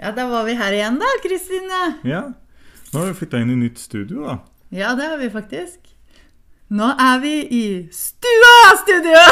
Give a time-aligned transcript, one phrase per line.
[0.00, 1.80] Ja, da var vi her igjen, da, Kristine.
[2.08, 2.22] Ja,
[2.92, 4.38] nå har vi flytta inn i nytt studio, da.
[4.72, 5.90] Ja, det har vi faktisk.
[6.70, 9.24] Nå er vi i Stua-studio!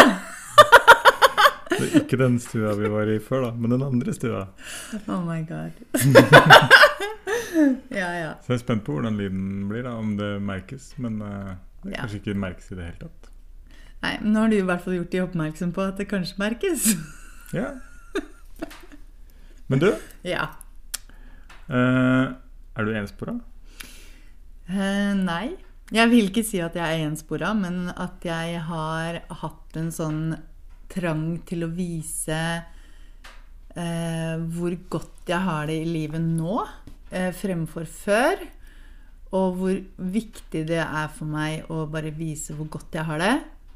[1.68, 4.40] Det er ikke den stua vi var i før, da, men den andre stua.
[5.06, 5.76] Oh my god.
[7.94, 8.32] ja, ja.
[8.42, 10.88] Så jeg er spent på hvordan lyden blir, da, om det merkes.
[10.98, 11.52] Men uh,
[11.84, 12.00] det Ja.
[12.00, 13.28] kanskje ikke merkes i det hele tatt.
[14.02, 16.40] Nei, men nå har du i hvert fall gjort de oppmerksom på at det kanskje
[16.40, 16.88] merkes.
[17.54, 17.68] Ja.
[19.68, 19.88] Men du,
[20.24, 20.48] ja.
[21.68, 22.32] Uh,
[22.72, 23.36] er du enspora?
[24.68, 25.56] Uh, nei.
[25.92, 30.22] Jeg vil ikke si at jeg er enspora, men at jeg har hatt en sånn
[30.88, 32.40] trang til å vise
[33.76, 36.62] uh, hvor godt jeg har det i livet nå,
[37.12, 38.40] eh, fremfor før.
[39.36, 39.80] Og hvor
[40.16, 43.34] viktig det er for meg å bare vise hvor godt jeg har det.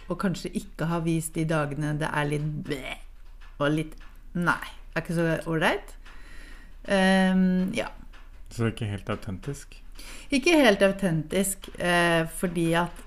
[0.09, 2.97] Og kanskje ikke ha vist de dagene det er litt bæ
[3.61, 3.99] og litt
[4.33, 4.65] Nei,
[4.95, 5.95] er ikke så ålreit.
[6.89, 7.89] Um, ja.
[8.51, 9.77] Så det er ikke helt autentisk?
[10.35, 13.03] Ikke helt autentisk, eh, fordi at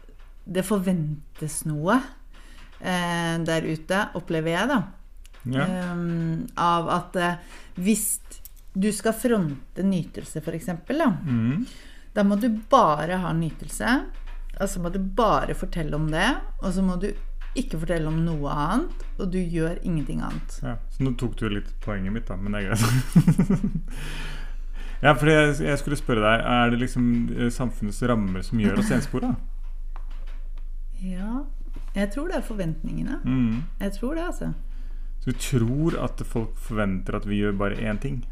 [0.45, 1.97] det forventes noe
[2.79, 4.79] eh, der ute, opplever jeg, da.
[5.45, 5.65] Ja.
[5.91, 7.35] Um, av at eh,
[7.77, 8.07] hvis
[8.75, 11.65] du skal fronte nytelse, f.eks., da, Mm.
[12.15, 13.91] da må du bare ha nytelse.
[14.55, 16.29] Og så må du bare fortelle om det,
[16.61, 17.09] og så må du
[17.55, 20.57] ikke fortelle om noe annet, og du gjør ingenting annet.
[20.61, 20.75] ja.
[20.91, 23.97] Så nå tok du litt poenget mitt, da, men det er greit.
[25.05, 28.81] ja, for jeg, jeg skulle spørre deg, er det liksom eh, samfunnets rammer som gjør
[28.83, 29.33] oss enspora?
[31.03, 31.45] Ja,
[31.95, 33.21] jeg tror det er forventningene.
[33.23, 33.63] Mm.
[33.79, 34.51] Jeg tror det, altså.
[35.23, 38.23] Så du tror at folk forventer at vi gjør bare én ting?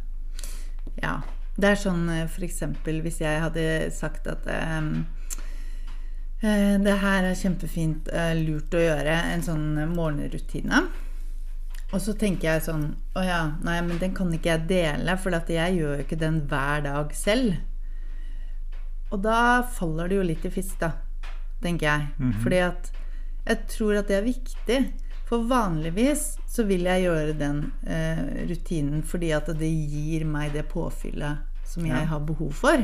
[1.01, 1.21] Ja.
[1.53, 2.63] Det er sånn f.eks.
[2.81, 3.63] hvis jeg hadde
[3.93, 4.87] sagt at eh,
[6.83, 10.81] det her er kjempefint, eh, lurt å gjøre, en sånn morgenrutine.
[11.93, 15.35] Og så tenker jeg sånn Å ja, nei, men den kan ikke jeg dele, for
[15.37, 17.53] at jeg gjør jo ikke den hver dag selv.
[19.13, 20.91] Og da faller det jo litt i fisk, da,
[21.61, 22.07] tenker jeg.
[22.17, 22.33] Mhm.
[22.41, 22.91] Fordi at
[23.45, 24.79] jeg tror at det er viktig.
[25.29, 30.65] For vanligvis så vil jeg gjøre den eh, rutinen fordi at det gir meg det
[30.69, 32.05] påfyllet som jeg Ja.
[32.11, 32.83] har behov for.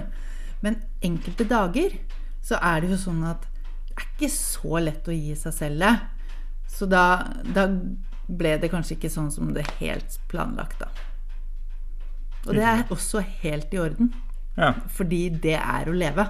[0.61, 1.97] Men enkelte dager
[2.41, 3.45] så er det jo sånn at
[3.99, 5.93] er ikke så lett å gi seg selv det.
[6.69, 7.03] Så da,
[7.43, 7.67] da
[8.29, 10.89] ble det kanskje ikke sånn som det helt planlagt, da.
[12.47, 14.13] Og det er også helt i orden.
[14.59, 16.25] Ja, Fordi det er å leve.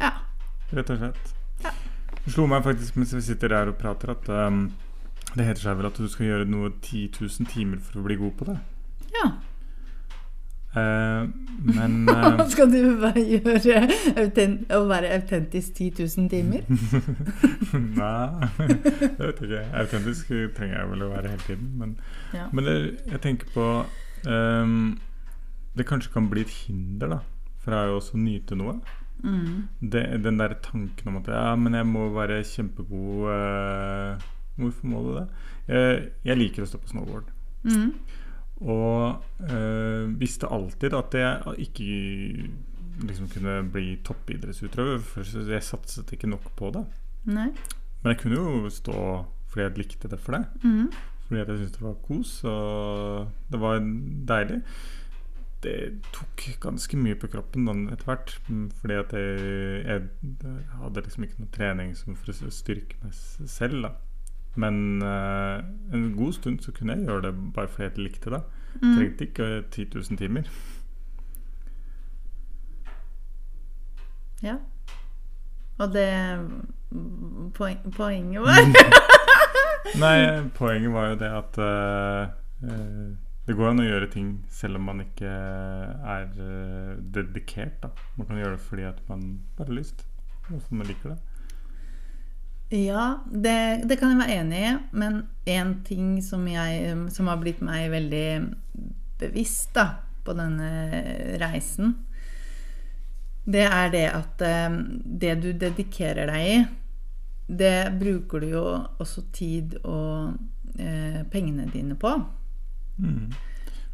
[0.00, 0.12] Ja.
[0.72, 1.32] rett og slett.
[1.62, 1.72] Ja.
[2.22, 4.64] Det slo meg faktisk mens vi sitter der og prater, at um,
[5.34, 8.18] det heter seg vel at du skal gjøre noe 10 000 timer for å bli
[8.20, 8.58] god på det.
[9.16, 9.30] ja.
[10.72, 11.28] Eh,
[11.76, 13.82] men eh, Skal du bare gjøre
[14.72, 16.64] å være autentisk 10 000 timer?
[17.98, 19.62] Nei, jeg vet ikke.
[19.82, 21.68] Autentisk trenger jeg vel å være hele tiden.
[21.80, 21.96] Men,
[22.32, 22.46] Ja.
[22.52, 22.76] men det,
[23.10, 23.66] jeg tenker på
[24.24, 24.98] um,
[25.76, 27.20] Det kanskje kan bli et hinder da
[27.62, 28.78] fra å også nyte noe.
[29.22, 29.68] Mm.
[29.78, 34.24] Det, den der tanken om at ja, men jeg må være kjempegod uh,
[34.56, 35.28] Hvorfor må du det?
[35.68, 37.28] Jeg, jeg liker å stå på snowboard.
[37.62, 37.92] Mm.
[38.62, 41.86] Og øh, visste alltid at jeg ikke
[43.02, 46.84] liksom kunne bli toppidrettsutøver, for jeg satset ikke nok på det.
[47.24, 47.48] Nei.
[48.02, 48.96] Men jeg kunne jo stå
[49.52, 50.46] fordi jeg likte det for det.
[50.64, 50.92] Mm.
[51.26, 53.82] Fordi jeg syntes det var kos, og det var
[54.28, 54.60] deilig.
[55.62, 55.74] Det
[56.14, 58.32] tok ganske mye på kroppen etter hvert.
[58.48, 60.08] mm, Fordi at jeg,
[60.42, 63.92] jeg hadde liksom ikke noe trening som for å styrke meg selv, da.
[64.54, 65.64] Men uh,
[65.94, 68.42] en god stund så kunne jeg gjøre det bare fordi jeg likte det.
[68.82, 68.94] Mm.
[68.96, 70.42] Trengte ikke 10 000 timer.
[74.42, 74.56] Ja.
[75.78, 76.08] Og det
[77.54, 78.58] poen, Poenget var
[80.02, 80.16] Nei,
[80.54, 82.74] poenget var jo det at eh,
[83.46, 86.28] det går an å gjøre ting selv om man ikke er
[87.16, 87.80] dedikert.
[87.82, 87.90] da.
[88.16, 90.06] Man kan gjøre det fordi at man bare har lyst,
[90.48, 91.18] og man liker det.
[92.72, 94.76] Ja, det, det kan jeg være enig i.
[94.96, 98.28] Men én ting som, jeg, som har blitt meg veldig
[99.20, 100.70] bevisst da, på denne
[101.42, 101.92] reisen,
[103.44, 106.58] det er det at eh, det du dedikerer deg i,
[107.52, 108.62] det bruker du jo
[109.02, 110.32] også tid og
[110.78, 112.14] eh, pengene dine på.
[113.02, 113.34] Mm.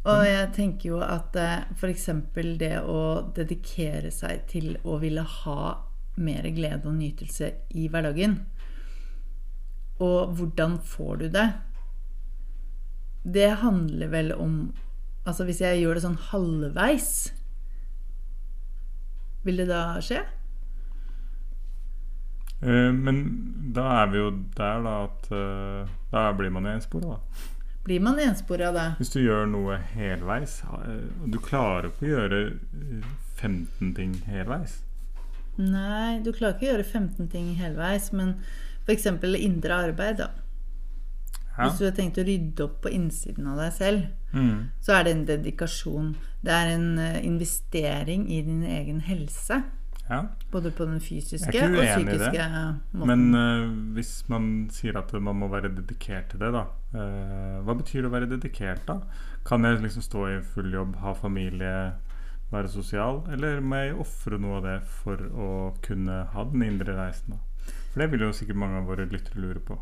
[0.07, 2.07] Og jeg tenker jo at eh, f.eks.
[2.61, 3.01] det å
[3.35, 5.73] dedikere seg til å ville ha
[6.21, 8.37] mer glede og nytelse i hverdagen
[9.99, 11.47] Og hvordan får du det?
[13.23, 14.71] Det handler vel om
[15.27, 17.09] Altså hvis jeg gjør det sånn halvveis
[19.43, 20.23] Vil det da skje?
[22.63, 23.19] Uh, men
[23.75, 27.45] da er vi jo der, da, at uh, Da blir man enspora, da.
[27.83, 28.85] Blir man enspora da?
[28.99, 33.07] Hvis du gjør noe helveis eh, og Du klarer ikke å gjøre eh,
[33.39, 34.81] 15 ting helveis.
[35.55, 38.35] Nei, du klarer ikke å gjøre 15 ting helveis, men
[38.89, 39.05] f.eks.
[39.39, 40.31] indre arbeid, da.
[41.57, 41.67] Ja.
[41.67, 44.69] Hvis du har tenkt å rydde opp på innsiden av deg selv, Mm.
[44.79, 46.11] så er det en dedikasjon.
[46.45, 49.63] Det er en eh, investering i din egen helse.
[50.09, 50.19] ja.
[50.51, 52.45] Både på den fysiske og psykiske
[52.93, 53.07] måten.
[53.07, 56.63] Men uh, hvis man sier at man må være dedikert til det, da.
[56.93, 58.99] Uh, hva betyr det å være dedikert, da?
[59.45, 61.93] Kan jeg liksom stå i full jobb, ha familie,
[62.51, 63.23] være sosial?
[63.33, 65.51] Eller må jeg ofre noe av det for å
[65.85, 67.41] kunne ha den indre reisen, da?
[67.99, 69.75] For det vil jo sikkert mange av våre lyttere lure på.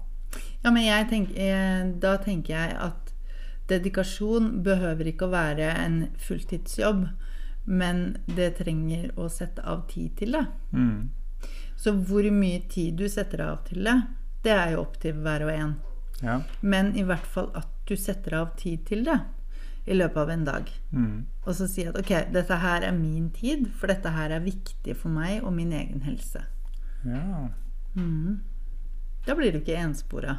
[0.63, 3.11] Ja, men jeg tenk, eh, da tenker jeg at
[3.69, 7.03] dedikasjon behøver ikke å være en fulltidsjobb,
[7.69, 10.41] men det trenger å sette av tid til det.
[10.71, 11.11] Mm.
[11.77, 13.93] Så hvor mye tid du setter av til det,
[14.41, 15.75] det er jo opp til hver og en.
[16.23, 16.39] Ja.
[16.61, 19.19] Men i hvert fall at du setter av tid til det
[19.85, 20.73] i løpet av en dag.
[20.89, 21.21] Mm.
[21.45, 24.97] Og så si at ok, dette her er min tid, for dette her er viktig
[24.97, 26.47] for meg og min egen helse.
[27.05, 27.45] ja.
[27.97, 28.35] Mhm.
[29.27, 30.37] Da blir du ikke enspora.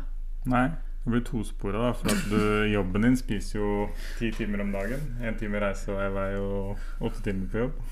[0.48, 0.68] Nei,
[1.04, 1.92] det blir tospora, da.
[1.98, 2.38] For at du,
[2.76, 3.72] jobben din spiser jo
[4.18, 5.02] ti timer om dagen.
[5.20, 7.82] Én time reise og åtte timer på jobb.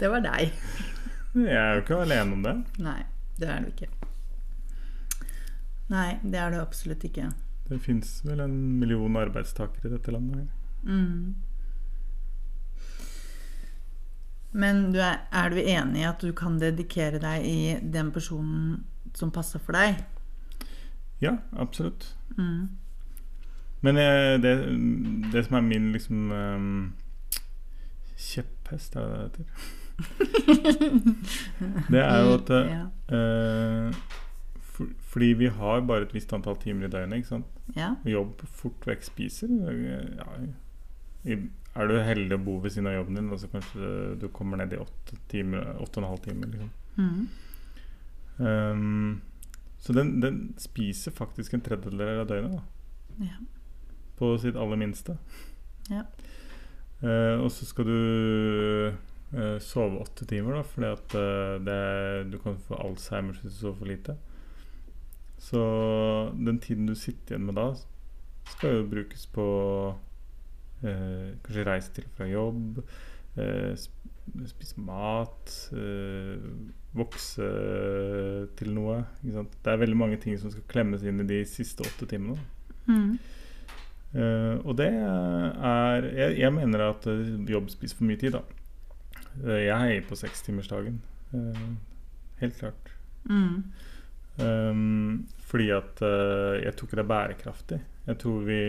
[0.00, 0.50] Det var deg.
[1.34, 2.56] Jeg er jo ikke alene om det.
[2.82, 3.02] Nei,
[3.38, 3.90] det er du ikke.
[5.90, 7.28] Nei, det er du absolutt ikke.
[7.70, 10.40] Det fins vel en million arbeidstakere i dette landet.
[10.42, 10.94] her.
[14.52, 18.84] Men du er, er du enig i at du kan dedikere deg i den personen
[19.14, 20.00] som passer for deg?
[21.22, 22.16] Ja, absolutt.
[22.38, 22.68] Mm.
[23.80, 24.54] Men eh, det,
[25.32, 26.92] det som er min liksom um,
[28.20, 29.44] kjepphest, er det det heter?
[31.92, 32.84] Det er jo at eh, Ja.
[33.12, 33.94] uh,
[34.60, 37.16] for, Fordi vi har bare et visst antall timer i døgnet.
[37.20, 37.46] ikke sant?
[37.76, 37.94] ja.
[38.08, 39.48] Jobb fort vekk spiser.
[40.16, 40.28] Ja,
[41.24, 41.36] i,
[41.74, 44.58] er du heldig å bo ved siden av jobben din, og så kanskje du kommer
[44.58, 46.48] ned i åtte, timer, åtte og en halv time.
[46.50, 46.70] Liksom.
[46.96, 47.28] Mm.
[48.40, 49.20] Um,
[49.80, 52.58] så den, den spiser faktisk en tredjedel av døgnet.
[52.58, 53.38] da Ja.
[54.18, 55.16] På sitt aller minste.
[55.88, 56.02] Ja.
[57.00, 58.00] Uh, og så skal du
[59.32, 63.62] uh, sove åtte timer, da, fordi at uh, det, du kan få Alzheimer hvis du
[63.62, 64.18] sover for lite.
[65.40, 65.62] Så
[66.36, 67.70] den tiden du sitter igjen med da,
[68.50, 69.46] skal jo brukes på
[70.82, 72.80] kanskje reise til fra jobb,
[73.36, 73.72] eh,
[74.48, 76.38] spise mat, eh,
[76.96, 77.48] vokse
[78.58, 79.02] til noe.
[79.22, 82.38] Det er veldig mange ting som skal klemmes inn i de siste åtte timene.
[82.86, 83.18] Mm.
[84.10, 88.42] Eh, og det er jeg, jeg mener at eh, jobb spiser for mye tid, da.
[89.44, 90.98] Eh, jeg heier på sekstimersdagen.
[91.30, 91.76] Uh,
[92.40, 92.90] helt klart.
[93.30, 93.62] Mm.
[94.40, 97.78] Um, fordi at eh, jeg tror ikke det er bærekraftig.
[98.10, 98.60] Jeg tror vi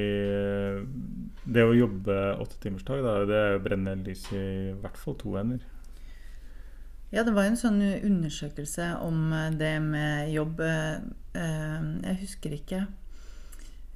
[1.41, 5.63] Det å jobbe åttetimersdag, da, det brenner lys i hvert fall to hender.
[7.11, 11.01] Ja, det var en sånn undersøkelse om eh, det med jobb eh,
[11.35, 12.85] eh, Jeg husker ikke.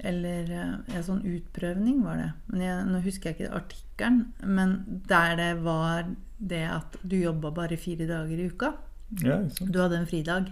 [0.04, 2.32] Eller eh, ja, sånn utprøvning var det.
[2.50, 4.20] Men jeg, Nå husker jeg ikke artikkelen.
[4.44, 4.76] Men
[5.08, 8.74] der det var det at du jobba bare fire dager i uka.
[9.24, 9.40] Ja.
[9.62, 10.52] Du hadde en fridag.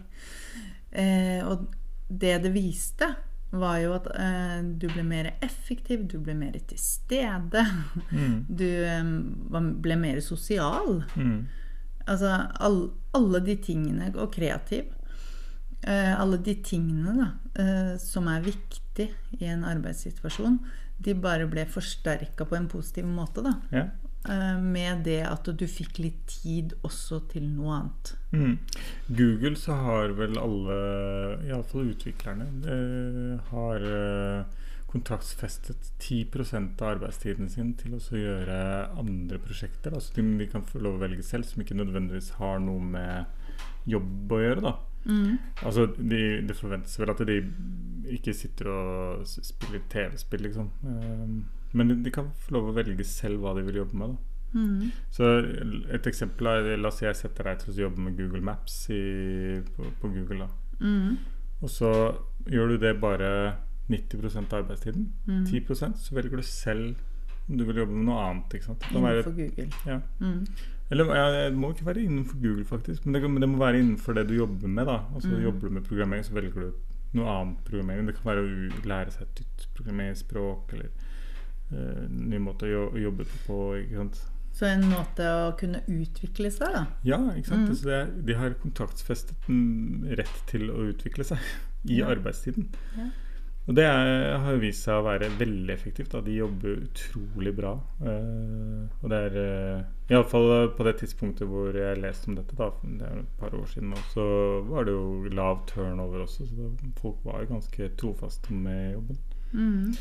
[0.93, 1.67] Eh, og
[2.07, 3.09] det det viste,
[3.53, 7.65] var jo at eh, du ble mer effektiv, du ble mer til stede.
[8.09, 8.39] Mm.
[8.61, 9.11] Du eh,
[9.83, 11.03] ble mer sosial.
[11.15, 11.45] Mm.
[12.09, 12.79] Altså all,
[13.15, 14.89] alle de tingene, og kreativ.
[15.83, 17.29] Eh, alle de tingene da,
[17.59, 20.61] eh, som er viktig i en arbeidssituasjon,
[21.03, 23.43] de bare ble forsterka på en positiv måte.
[23.43, 23.57] da.
[23.73, 23.87] Ja.
[24.29, 28.11] Eh, med det at du fikk litt tid også til noe annet.
[28.31, 28.53] Mm.
[29.17, 30.77] Google så har vel alle,
[31.49, 34.61] iallfall utviklerne, eh, har eh,
[34.93, 38.57] kontraktsfestet 10% av arbeidstiden sin til å gjøre
[39.01, 39.91] andre prosjekter.
[39.91, 43.89] Altså ting de kan få lov å velge selv, som ikke nødvendigvis har noe med
[43.89, 44.63] jobb å gjøre.
[44.69, 44.75] da.
[45.03, 45.35] Mm.
[45.65, 47.41] Altså, de, Det forventes vel at de
[48.13, 50.71] ikke sitter og spiller TV-spill, liksom.
[50.87, 51.35] Eh,
[51.73, 54.09] men de, kan få lov å velge selv hva de vil jobbe med.
[54.13, 54.17] da.
[54.53, 54.91] Mm.
[55.09, 55.23] Så
[55.89, 58.75] et eksempel er La oss si jeg setter deg til å jobbe med Google Maps
[58.93, 58.99] i,
[59.75, 60.45] på, på Google.
[60.45, 60.49] da
[60.83, 61.17] Mm.
[61.63, 61.89] Og så
[62.51, 63.55] gjør du det bare
[63.89, 65.07] 90% av arbeidstiden.
[65.27, 65.43] Mm.
[65.45, 66.95] 10% så velger du selv
[67.49, 68.53] om Du vil jobbe med noe annet.
[68.53, 68.83] ikke sant?
[68.91, 69.69] Innenfor være, Google.
[69.85, 69.99] ja.
[70.19, 70.45] Mm.
[70.91, 73.05] Eller ja, det må ikke være innenfor Google, faktisk.
[73.05, 74.85] Men det, men det må være innenfor det du jobber med.
[74.85, 75.43] da Altså Mm.
[75.43, 76.73] Jobber du med programmering, så velger du
[77.13, 78.05] noe annet programmering.
[78.07, 80.89] Det kan være å lære seg et nytt programmeringsspråk eller
[81.71, 83.59] ny måte å jobbe på.
[83.81, 84.21] ikke sant?
[84.53, 86.83] Så en måte å kunne utvikle seg, da.
[87.07, 87.71] Ja, ikke sant?
[87.71, 87.75] Mm.
[87.79, 91.41] Så det de har kontraktsfestet en rett til å utvikle seg
[91.89, 92.11] i Ja.
[92.13, 92.69] arbeidstiden.
[92.99, 93.09] Ja.
[93.63, 96.11] Og det er, har vist seg å være veldig effektivt.
[96.11, 96.19] Da.
[96.21, 97.71] De jobber utrolig bra.
[98.03, 102.67] Uh, og det er uh, Iallfall på det tidspunktet hvor jeg leste om dette, da,
[102.83, 104.25] det er et par år siden så
[104.67, 106.43] var det jo lav turnover også.
[106.49, 109.21] Så det, folk var ganske trofaste med jobben.
[109.53, 109.95] Mm.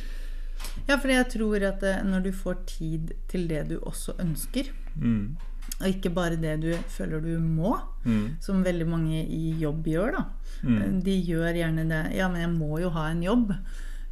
[0.89, 4.71] Ja, for jeg tror at eh, når du får tid til det du også ønsker,
[4.97, 5.37] Mm.
[5.81, 8.37] og ikke bare det du føler du må, Mm.
[8.41, 10.25] som veldig mange i jobb gjør, da.
[10.63, 11.01] Mm.
[11.03, 12.15] De gjør gjerne det.
[12.17, 13.55] Ja, men jeg må jo ha en jobb.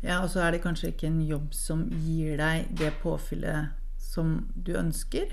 [0.03, 3.69] Ja, Og så er det kanskje ikke en jobb som gir deg det påfyllet
[3.99, 5.29] som du ønsker.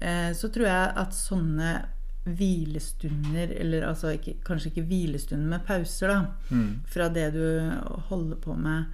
[0.00, 1.84] Eh, så tror jeg at sånne
[2.24, 6.80] hvilestunder, eller altså ikke, kanskje ikke hvilestunder, men pauser, da, Mm.
[6.86, 7.70] fra det du
[8.08, 8.86] holder på med, eh,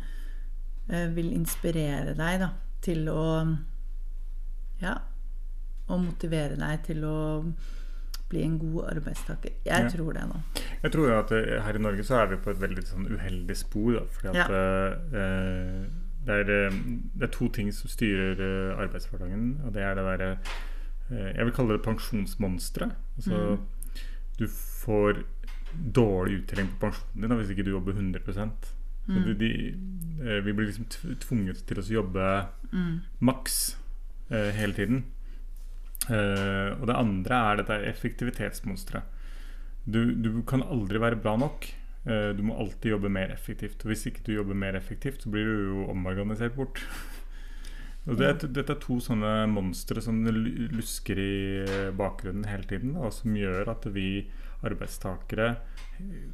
[0.88, 3.25] vil inspirere deg da, til å
[4.80, 4.95] Ja,
[5.88, 7.14] og motivere deg til å
[8.28, 9.50] bli en god arbeidstaker.
[9.64, 9.88] Jeg Ja.
[9.88, 10.42] tror det, nå.
[10.83, 13.57] Jeg tror at eh, her i Norge så er vi på et veldig sånn uheldig
[13.57, 13.92] spor.
[13.97, 15.87] Da, fordi at eh,
[16.28, 16.76] det, er, eh,
[17.16, 19.61] det er to ting som styrer eh, arbeidshverdagen.
[19.64, 20.30] Og det er det derre
[21.11, 22.92] eh, Jeg vil kalle det pensjonsmonsteret.
[23.16, 23.66] Altså Mm.
[24.38, 25.25] du får
[25.92, 28.49] dårlig uttelling på pensjonen din da, hvis ikke du jobber 100 Så
[29.09, 29.25] Mm.
[29.25, 29.50] de, de,
[30.21, 30.85] eh, Vi blir liksom
[31.25, 32.25] tvunget til å jobbe
[32.73, 33.00] Mm.
[33.25, 33.77] maks
[34.31, 35.05] eh, hele tiden.
[36.09, 39.03] Eh, og det andre er dette effektivitetsmonsteret.
[39.88, 41.65] Du, du kan aldri være bra nok.
[42.07, 43.81] Eh, du må alltid jobbe mer effektivt.
[43.85, 46.81] Og hvis ikke du jobber mer effektivt, så blir du jo omorganisert bort.
[48.09, 51.33] Og det, er- dette er to sånne monstre som lusker i
[51.65, 54.07] eh, bakgrunnen hele tiden, og som gjør at vi
[54.67, 55.53] arbeidstakere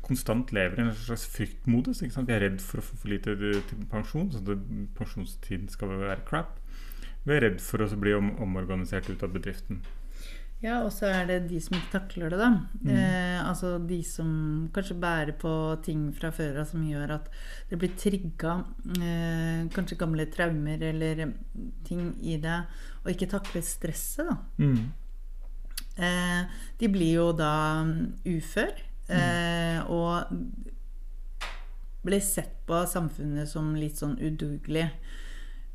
[0.05, 2.03] konstant lever i en slags fryktmodus.
[2.03, 2.29] Ikke sant?
[2.29, 4.59] Vi er redd for å få for lite eh, til pensjon, så det,
[4.99, 6.59] pensjonstiden skal være crap.
[7.25, 9.83] Vi er redd for å bli om, omorganisert ut av bedriften.
[10.65, 12.51] Ja, og så er det de som ikke takler det, da.
[12.81, 12.91] Mm.
[12.95, 14.29] Eh, altså de som
[14.73, 15.53] kanskje bærer på
[15.85, 17.29] ting fra før av som gjør at
[17.69, 18.55] det blir trigga
[18.97, 21.27] eh, kanskje gamle traumer eller
[21.85, 22.63] ting i det,
[23.03, 24.39] og ikke takler stresset, da.
[24.63, 25.04] Mm.
[25.97, 26.43] Eh,
[26.79, 27.55] de blir jo da
[27.87, 27.99] mm,
[28.35, 28.73] ufør,
[29.15, 30.33] eh, og
[32.05, 34.89] blir sett på av samfunnet som litt sånn udugelig.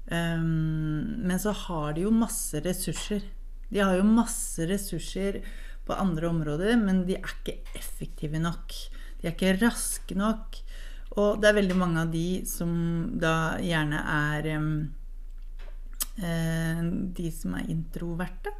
[0.09, 3.23] Um, men så har de jo masse ressurser.
[3.69, 5.39] De har jo masse ressurser
[5.85, 8.73] på andre områder, men de er ikke effektive nok.
[9.21, 10.61] De er ikke raske nok.
[11.17, 12.71] Og det er veldig mange av de som
[13.21, 14.71] da gjerne er um,
[16.19, 18.53] de som er introverte.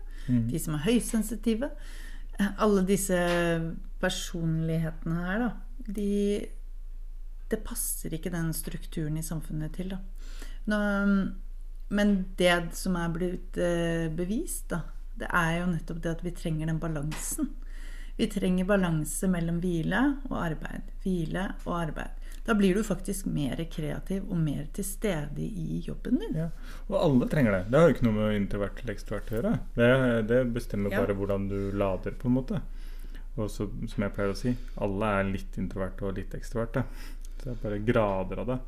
[0.50, 1.72] De som er høysensitive.
[2.40, 3.18] Alle disse
[4.00, 5.52] personlighetene her, da.
[5.90, 6.48] De
[7.50, 9.98] Det passer ikke den strukturen i samfunnet til, da.
[10.70, 10.78] Nå,
[11.90, 14.84] men det som er blitt eh, bevist, da,
[15.18, 17.50] det er jo nettopp det at vi trenger den balansen.
[18.20, 20.94] Vi trenger balanse mellom hvile og arbeid.
[21.02, 22.19] Hvile og arbeid.
[22.50, 26.40] Da blir du faktisk mer kreativ og mer til stede i jobben din.
[26.40, 26.48] Ja.
[26.88, 27.60] Og alle trenger det.
[27.70, 29.52] Det har jo ikke noe med introvert eller ekstrovert å gjøre.
[29.76, 29.90] Det,
[30.32, 31.04] det bestemmer Ja.
[31.04, 32.62] bare hvordan du lader, på en måte.
[33.38, 36.84] Og så, som jeg pleier å si, alle er litt introverte og litt ekstroverte.
[37.38, 38.60] Så det er bare grader av det.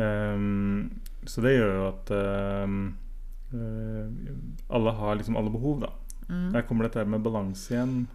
[0.00, 2.14] Um, så det gjør jo at
[2.64, 2.80] um,
[3.52, 5.92] uh, alle har liksom alle behov, da.
[6.30, 6.48] Mm.
[6.56, 8.06] Der kommer dette med balanse igjen.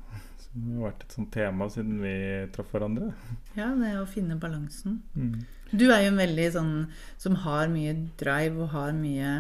[0.50, 2.14] Som har vært et sånt tema siden vi
[2.56, 3.12] traff hverandre.
[3.58, 5.02] Ja, det å finne balansen.
[5.14, 5.44] Mm.
[5.70, 6.72] Du er jo en veldig sånn
[7.22, 9.34] som har mye drive og har mye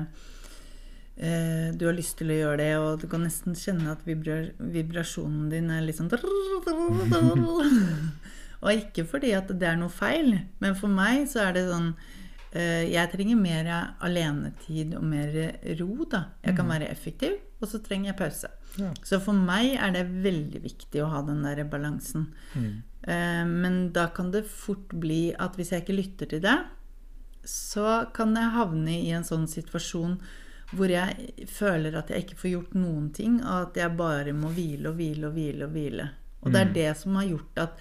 [1.18, 4.44] eh, Du har lyst til å gjøre det, og du kan nesten kjenne at vibra
[4.60, 6.12] vibrasjonen din er litt sånn
[8.60, 11.94] Og ikke fordi at det er noe feil, men for meg så er det sånn
[12.54, 15.34] eh, Jeg trenger mer alenetid og mer
[15.82, 16.28] ro, da.
[16.46, 18.54] Jeg kan være effektiv, og så trenger jeg pause.
[18.78, 18.92] Ja.
[19.04, 22.28] Så for meg er det veldig viktig å ha den der balansen.
[22.56, 22.84] Mm.
[23.04, 26.58] Eh, Men da kan det fort bli at hvis jeg ikke lytter til det,
[27.44, 30.20] så kan jeg havne i en sånn situasjon
[30.76, 34.52] hvor jeg føler at jeg ikke får gjort noen ting, og at jeg bare må
[34.54, 36.10] hvile og hvile og hvile og hvile.
[36.44, 36.74] Og det er Mm.
[36.74, 37.80] det som har gjort at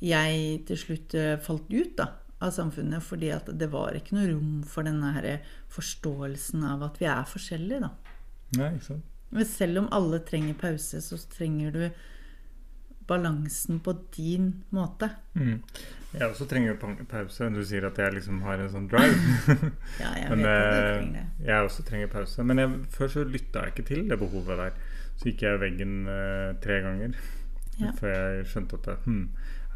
[0.00, 2.06] jeg til slutt eh, falt ut da,
[2.40, 6.98] av samfunnet, fordi at det var ikke noe rom for denne her forståelsen av at
[7.00, 7.90] vi er forskjellige, da.
[8.58, 9.04] Nei, ikke sant?
[9.32, 11.84] Men selv om alle trenger pause, så trenger du
[13.08, 15.08] balansen på din måte.
[15.34, 15.62] Mm.
[16.12, 17.48] Jeg også trenger pa- pause.
[17.54, 19.16] Du sier at jeg liksom har en sånn drive.
[20.02, 21.46] Ja, jeg Men vet at du eh, trenger det.
[21.48, 22.44] jeg også trenger pause.
[22.44, 24.76] Men jeg, før så lytta jeg ikke til det behovet der.
[25.16, 27.16] Så gikk jeg veggen eh, tre ganger
[27.80, 27.90] Ja.
[27.98, 29.22] før jeg skjønte at det, hm,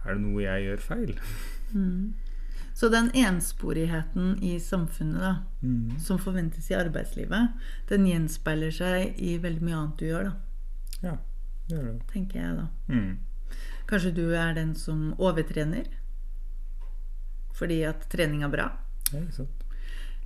[0.04, 1.14] er det noe jeg gjør feil?
[1.72, 2.14] Mm.
[2.76, 5.98] Så den ensporigheten i samfunnet da, Mm.
[5.98, 7.54] som forventes i arbeidslivet,
[7.88, 10.34] den gjenspeiler seg i veldig mye annet du gjør, da,
[11.02, 11.14] Ja,
[11.68, 12.06] det gjør det.
[12.12, 12.66] tenker jeg da.
[12.92, 13.18] Mm.
[13.88, 15.86] Kanskje du er den som overtrener
[17.56, 18.66] fordi at trening er bra.
[19.12, 19.64] Ja, ikke sant?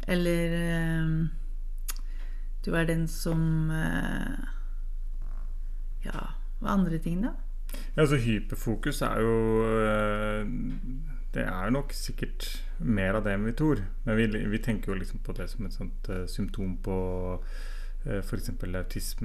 [0.08, 1.28] Eller øh,
[2.66, 4.38] du er den som øh,
[6.04, 6.24] Ja,
[6.60, 7.28] hva andre ting, da?
[7.96, 10.46] Ja, altså Hyperfokus er jo øh,
[11.34, 12.46] Det er nok sikkert
[12.82, 13.82] mer av det enn vi tror.
[14.06, 16.96] Men vi, vi tenker jo liksom på det som et sånt uh, symptom på
[17.38, 18.48] uh, f.eks.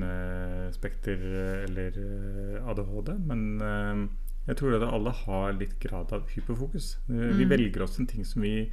[0.06, 1.98] autismespekter øh, eller
[2.60, 3.10] uh, ADHD.
[3.26, 4.08] Men uh,
[4.48, 6.98] jeg tror at alle har litt grad av hyperfokus.
[7.10, 7.50] Eh, Vi Mm.
[7.50, 8.70] velger oss en ting som vi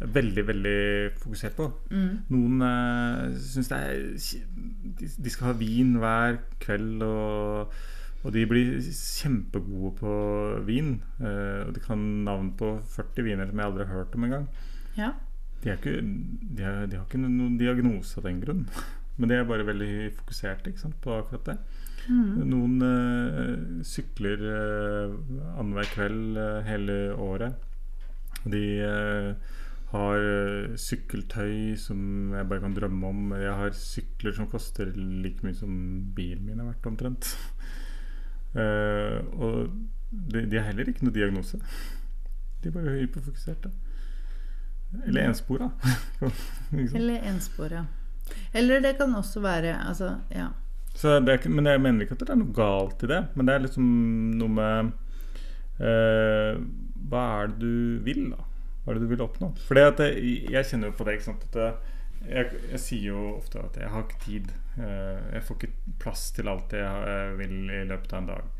[0.00, 1.68] er veldig, veldig fokusert på.
[1.90, 2.18] Mm.
[2.30, 3.94] Noen uh, syns det er
[4.98, 7.70] de, de skal ha vin hver kveld, og,
[8.24, 10.12] og de blir kjempegode på
[10.64, 10.96] vin.
[11.20, 14.48] eh, og de kan navn på 40 viner som jeg aldri har hørt om engang.
[14.96, 15.12] Ja.
[15.62, 18.66] De, ikke, de, er, de har ikke noen diagnose av den grunn.
[19.18, 21.58] Men de er bare veldig fokuserte sant, på akkurat det.
[22.08, 22.40] Mm.
[22.50, 25.14] Noen eh, sykler uh,
[25.54, 27.54] annenhver kveld eh, hele året.
[28.44, 29.52] De eh,
[29.94, 30.26] har
[30.80, 33.32] sykkeltøy som jeg bare kan drømme om.
[33.38, 35.72] Jeg har sykler som koster like mye som
[36.16, 37.30] bilen min har vært, omtrent.
[38.54, 39.70] Eh, og
[40.10, 41.58] de, de har heller ikke noe diagnose.
[42.62, 43.72] De er bare hyperfokuserte.
[45.06, 45.70] Eller enspora.
[46.94, 47.86] Eller enspora.
[48.52, 50.48] Eller det kan også være Altså, ja.
[50.94, 53.20] Så det er, men jeg mener ikke at det er noe galt i det.
[53.34, 53.88] Men det er liksom
[54.38, 54.92] noe med
[55.82, 56.62] uh,
[57.10, 58.46] Hva er det du vil, da?
[58.84, 59.50] Hva er det du vil oppnå?
[59.66, 61.18] For jeg kjenner jo på det.
[61.18, 61.44] ikke sant?
[61.50, 61.93] At det,
[62.28, 64.52] jeg, jeg sier jo ofte at jeg har ikke tid.
[64.78, 68.52] Eh, jeg får ikke plass til alt det jeg vil i løpet av en dag.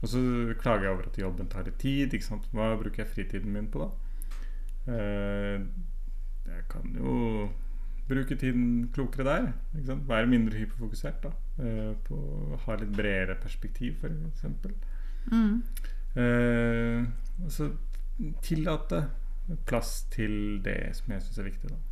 [0.00, 0.20] Og så
[0.60, 2.14] klager jeg over at jobben tar litt tid.
[2.14, 2.46] ikke sant?
[2.56, 3.90] Hva bruker jeg fritiden min på da?
[4.94, 5.66] Eh,
[6.50, 7.50] jeg kan jo
[8.08, 9.52] bruke tiden klokere der.
[9.74, 10.08] Ikke sant?
[10.08, 11.22] Være mindre hyperfokusert.
[11.26, 14.46] da eh, på å Ha litt bredere perspektiv, f.eks.
[15.30, 15.62] Mm.
[16.16, 17.04] Eh,
[17.44, 17.70] og så
[18.42, 19.04] tillate
[19.66, 21.70] plass til det som jeg syns er viktig.
[21.70, 21.89] da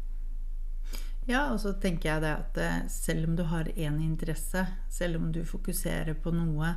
[1.29, 5.21] Ja, og så tenker jeg det at eh, selv om du har én interesse, selv
[5.21, 6.73] om du fokuserer på noe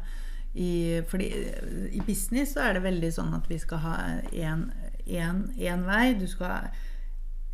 [0.52, 3.96] i, fordi eh, i business så er det veldig sånn at vi skal ha
[4.36, 6.04] én vei.
[6.20, 6.60] Du skal ha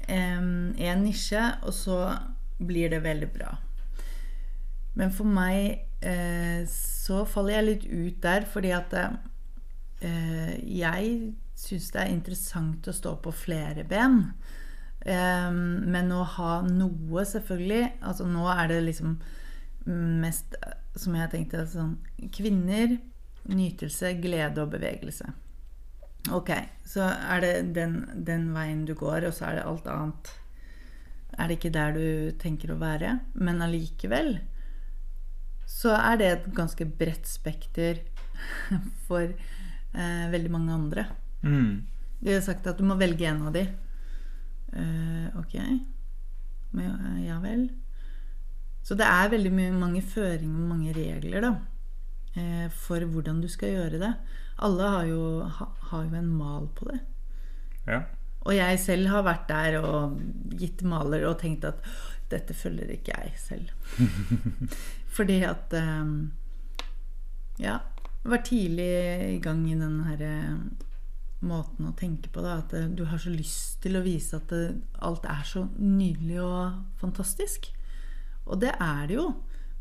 [0.10, 2.02] én nisje, og så
[2.58, 3.54] blir det veldig bra.
[4.98, 9.02] Men for meg eh, så faller jeg litt ut der, fordi at
[9.98, 11.14] jeg
[11.58, 14.24] syns det er interessant å stå på flere ben.
[15.08, 19.13] Um, men å ha noe, selvfølgelig Altså nå er det liksom
[19.88, 20.58] mest,
[21.00, 21.93] som jeg tenkte, sånn
[22.36, 22.98] Kvinner,
[23.48, 25.30] nytelse, glede og bevegelse.
[26.36, 26.52] Ok,
[26.84, 30.34] så er det den, den veien du går, og så er det alt annet
[31.38, 32.08] Er det ikke der du
[32.41, 33.20] tenker å være?
[33.39, 34.36] Men allikevel
[35.67, 38.00] så er det et ganske bredt spekter
[39.08, 41.04] for eh, veldig mange andre.
[41.43, 41.84] Mm.
[42.24, 43.65] De har sagt at du må velge en av de.
[44.73, 45.56] Eh, ok.
[46.71, 47.69] Men, uh, ja vel.
[48.84, 51.53] Så det er veldig mye, mange føringer og mange regler da,
[52.38, 54.13] uh, for hvordan du skal gjøre det.
[54.63, 56.99] Alle har jo, ha, har jo en mal på det.
[57.88, 58.01] Ja.
[58.47, 60.19] Og jeg selv har vært der og
[60.56, 61.84] gitt maler og tenkt at
[62.32, 63.71] dette følger ikke jeg selv.
[65.17, 66.12] Fordi at eh,
[67.63, 67.80] Ja.
[68.27, 68.88] Var tidlig
[69.38, 70.56] i gang i den her eh,
[71.45, 72.41] måten å tenke på.
[72.45, 75.65] Da, at eh, du har så lyst til å vise at det, alt er så
[75.78, 77.69] nydelig og fantastisk.
[78.47, 79.28] Og det er det jo.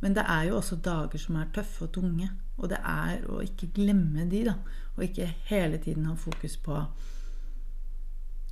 [0.03, 2.29] Men det er jo også dager som er tøffe og tunge.
[2.57, 4.57] Og det er å ikke glemme de, da.
[4.97, 6.77] Og ikke hele tiden ha fokus på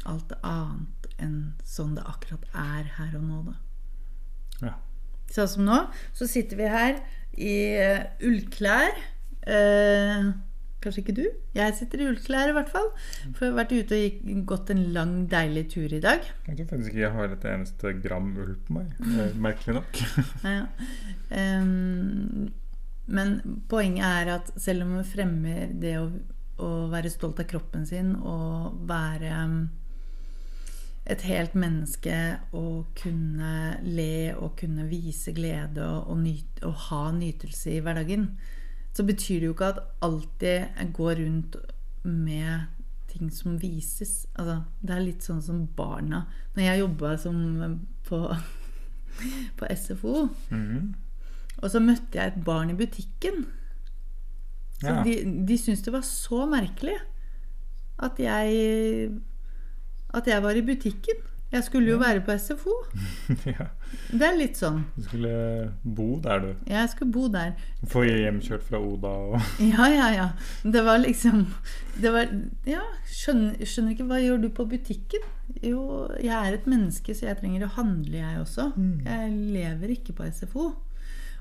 [0.04, 3.54] alt annet enn sånn det akkurat er her og nå, da.
[4.66, 4.74] ja.
[5.32, 5.78] Sånn som nå,
[6.12, 6.98] så sitter vi her
[7.40, 8.98] i eh, ullklær.
[9.48, 10.26] Eh,
[10.84, 11.24] kanskje ikke du?
[11.56, 12.90] Jeg sitter i ullklær i hvert fall.
[13.34, 14.18] For jeg har vært ute og gikk,
[14.50, 16.26] gått en lang, deilig tur i dag.
[16.48, 18.92] Jeg tror faktisk ikke jeg har et eneste gram ull på meg.
[19.48, 20.04] Merkelig nok.
[20.54, 20.66] Ja.
[21.34, 22.50] Em,
[23.06, 23.30] men
[23.68, 26.04] poenget er at selv om vi fremmer det å,
[26.62, 29.32] å være stolt av kroppen sin og være
[31.04, 32.16] et helt menneske
[32.56, 38.30] og kunne le og kunne vise glede og, og, nyt, og ha nytelse i hverdagen,
[38.94, 41.56] så betyr det jo ikke at alltid jeg går rundt
[42.04, 42.60] med
[43.10, 44.26] ting som vises.
[44.38, 46.24] Altså, det er litt sånn som barna.
[46.56, 47.16] Når jeg jobba
[48.08, 48.20] på,
[49.58, 50.94] på SFO, Mhm.
[51.62, 53.46] og så møtte jeg et barn i butikken.
[54.80, 55.02] Så Ja.
[55.04, 56.96] de, de syntes det var så merkelig
[57.98, 59.20] at jeg
[60.14, 61.16] At jeg var i butikken.
[61.54, 62.74] Jeg skulle jo være på SFO.
[63.54, 63.68] ja.
[64.10, 64.80] Det er litt sånn.
[64.96, 65.34] Du skulle
[65.82, 66.64] bo der, du.
[66.70, 67.52] Jeg skulle bo der.
[67.90, 69.36] Få hjemkjørt fra Oda og
[69.72, 70.28] Ja, ja, ja.
[70.64, 71.44] Det var liksom
[72.00, 72.30] Det var
[72.66, 75.28] Ja, skjønner, skjønner ikke Hva gjør du på butikken?
[75.62, 78.70] Jo, jeg er et menneske, så jeg trenger å handle, jeg også.
[79.04, 80.70] Jeg lever ikke på SFO.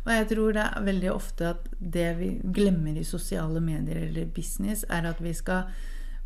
[0.04, 4.28] Og jeg tror det er veldig ofte at det vi glemmer i sosiale medier eller
[4.36, 5.72] business, er at vi skal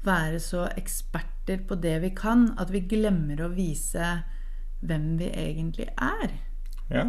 [0.06, 4.12] være så eksperter på det vi kan, at vi glemmer å vise
[4.86, 6.36] hvem vi egentlig er.
[6.92, 7.06] Ja.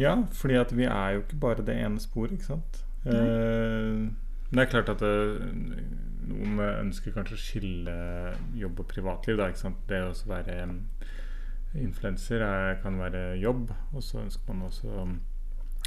[0.00, 2.84] Ja, fordi at vi er jo ikke bare det ene sporet, ikke sant.
[3.06, 4.08] Eh,
[4.50, 5.12] det er klart at det,
[6.30, 7.96] noen ønsker kanskje å skille
[8.58, 9.36] jobb og privatliv.
[9.38, 9.82] Da, ikke sant?
[9.88, 10.56] Det å være
[11.78, 15.18] influenser er- kan være jobb, og så ønsker man også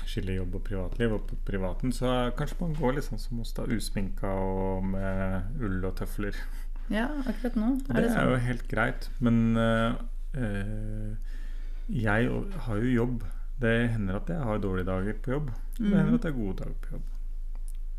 [0.05, 1.13] skille jobb og privatliv.
[1.13, 5.61] Og på privaten så kanskje man går litt sånn som oss, da, usminka og med
[5.61, 6.35] ull og tøfler.
[6.91, 8.45] Ja, akkurat nå er det det er jo sånn.
[8.47, 11.15] helt greit, men eh,
[11.93, 12.29] jeg
[12.67, 13.23] har jo jobb.
[13.63, 15.51] Det hender at jeg har dårlige dager på jobb.
[15.77, 16.15] Det hender Mhm.
[16.15, 17.03] at det er gode dager på jobb.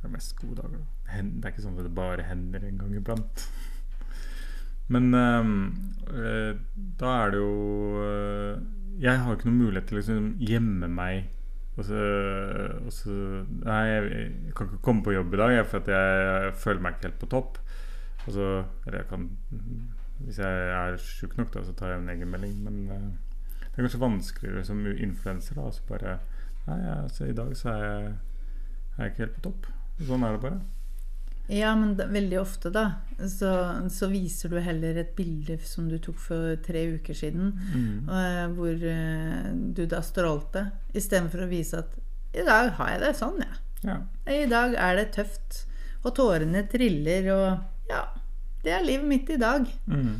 [0.00, 0.78] Det er mest gode dager.
[0.78, 1.22] da.
[1.22, 3.48] Det er ikke sånn at det bare hender en gang iblant.
[4.88, 6.54] Men eh,
[7.00, 8.60] da er det jo eh,
[9.00, 11.24] Jeg har ikke noen mulighet til å liksom gjemme meg
[11.74, 12.00] og så,
[12.86, 13.14] og så
[13.64, 17.20] Nei, jeg, kan ikke komme på jobb i dag for jeg, føler meg ikke helt
[17.22, 17.58] på topp.
[18.24, 18.48] Og så,
[18.86, 19.28] eller jeg kan
[20.24, 22.54] Hvis jeg er sjuk nok, da, så tar jeg en egenmelding.
[22.62, 23.10] Men uh,
[23.58, 25.58] det er kanskje vanskeligere som influenser.
[25.58, 26.18] da, bare
[26.68, 28.14] Nei, altså, i dag så er jeg,
[28.96, 29.66] er jeg ikke helt på topp.
[30.06, 30.60] Sånn er det bare.
[31.52, 32.84] Ja, men da, veldig ofte, da,
[33.28, 33.50] så,
[33.92, 38.08] så viser du heller et bilde som du tok for tre uker siden, Mm.
[38.08, 41.98] og, hvor uh, du da strålte, istedenfor å vise at
[42.34, 43.60] i dag har jeg det sånn, jeg.
[43.84, 43.98] Ja.
[44.32, 45.66] I dag er det tøft,
[46.04, 48.06] og tårene triller, og ja,
[48.64, 49.68] det er livet mitt i dag.
[49.86, 50.14] Mm.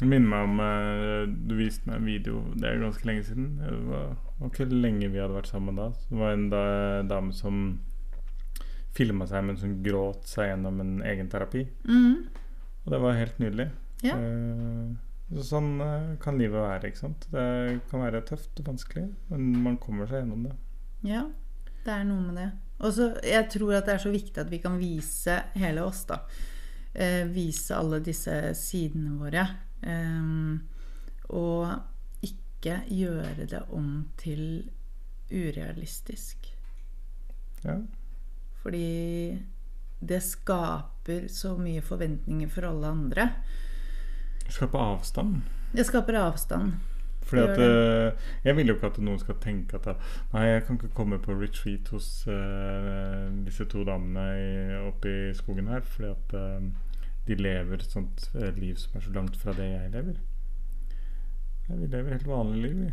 [0.00, 3.44] Det minner meg om uh, Du viste meg en video Det er ganske lenge siden.
[3.60, 4.08] Det var,
[4.40, 5.90] var ikke lenge vi hadde vært sammen da.
[6.08, 6.62] Det var en da,
[7.06, 7.60] dame som
[8.92, 11.64] filma seg mens hun gråt seg gjennom en egen terapi.
[11.88, 12.28] Mm.
[12.84, 13.68] Og det var helt nydelig.
[14.02, 14.16] Ja.
[14.18, 14.92] Eh,
[15.32, 16.90] så sånn eh, kan livet være.
[16.90, 17.28] ikke sant?
[17.32, 17.46] Det
[17.90, 20.56] kan være tøft og vanskelig, men man kommer seg gjennom det.
[21.08, 21.24] Ja,
[21.86, 22.50] det er noe med det.
[22.82, 26.04] Og så Jeg tror at det er så viktig at vi kan vise hele oss,
[26.10, 26.22] da.
[26.92, 29.46] Eh, vise alle disse sidene våre.
[29.80, 33.88] Eh, og ikke gjøre det om
[34.20, 34.68] til
[35.32, 36.50] urealistisk.
[37.64, 37.78] Ja.
[38.62, 38.86] Fordi
[40.02, 43.28] det skaper så mye forventninger for alle andre.
[44.48, 45.42] Skape avstand.
[45.72, 46.72] Det skaper avstand.
[47.22, 48.12] Fordi Det at gjør eh,
[48.44, 49.86] Jeg vil jo ikke at noen skal tenke at
[50.32, 54.50] Nei, jeg kan ikke komme på retreat hos uh, disse to damene i,
[54.88, 59.06] oppe i skogen her, fordi at uh, de lever et sånt uh, liv som er
[59.06, 60.18] så langt fra det jeg lever.
[61.68, 62.92] Ja, vi lever helt vanlig liv, vi.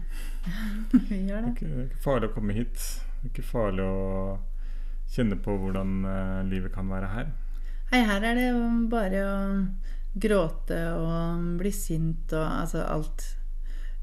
[1.10, 2.78] Vi gjør Det er ikke, det er ikke farlig å komme hit.
[2.78, 4.38] Det er ikke farlig å
[5.10, 7.32] kjenne på hvordan eh, livet kan være her.
[7.90, 8.50] Hei, her er det
[8.92, 9.38] bare å
[10.20, 13.26] gråte og bli sint og altså alt.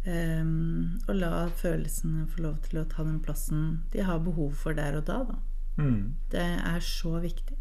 [0.06, 4.76] Um, og la følelsene få lov til å ta den plassen de har behov for
[4.78, 5.22] der og da.
[5.26, 5.38] da.
[5.82, 6.14] Mm.
[6.30, 7.56] Det er så viktig.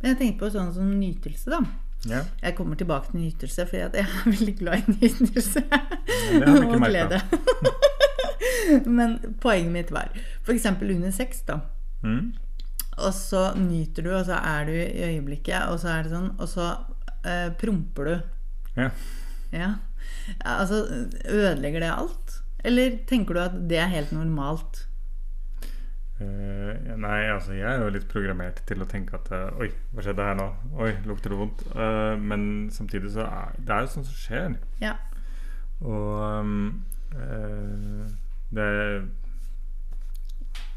[0.00, 1.62] Men jeg tenker på sånn som nytelse, da.
[2.06, 2.24] Ja.
[2.42, 5.62] Jeg kommer tilbake til nytelse, fordi jeg er veldig glad i nytelse.
[6.38, 7.22] ikke Og glede.
[8.98, 10.12] Men poenget mitt var
[10.44, 10.66] f.eks.
[10.82, 11.60] under sex, da.
[12.02, 12.34] Mm.
[12.98, 16.32] Og så nyter du, og så er du i øyeblikket, og så er det sånn,
[16.38, 16.68] og så
[17.22, 18.16] eh, promper du.
[18.78, 18.90] Ja.
[19.54, 19.70] Ja.
[20.44, 20.82] Altså,
[21.24, 22.38] ødelegger det alt?
[22.66, 24.84] Eller tenker du at det er helt normalt?
[26.18, 30.02] Uh, nei, altså jeg er jo litt programmert til å tenke at uh, Oi, hva
[30.02, 30.48] skjedde her nå?
[30.82, 31.62] Oi, lukter det vondt?
[31.76, 32.42] Uh, men
[32.74, 34.56] samtidig så er det er jo sånt som skjer.
[34.82, 34.96] Ja.
[35.78, 36.82] Og um,
[38.50, 38.66] det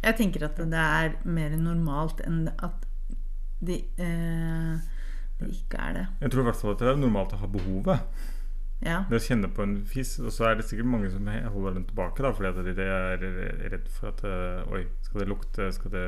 [0.01, 2.87] Jeg tenker at det er mer normalt enn at
[3.61, 4.77] de, eh,
[5.39, 6.05] det ikke er det.
[6.23, 7.99] Jeg tror i hvert fall at det er normalt å ha behovet.
[8.81, 9.03] Ja.
[9.09, 10.15] Det å kjenne på en fis.
[10.23, 13.27] Og så er det sikkert mange som holder den tilbake, da, fordi at de er
[13.75, 15.69] redd for at eh, Oi, skal det lukte?
[15.77, 16.07] Skal det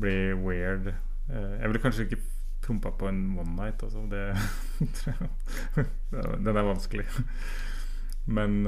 [0.00, 0.92] bli weird?
[0.92, 2.20] Eh, jeg ville kanskje ikke
[2.60, 4.04] prompa på en one night, altså.
[4.12, 4.36] Det
[6.44, 7.08] Den er vanskelig.
[8.26, 8.60] Men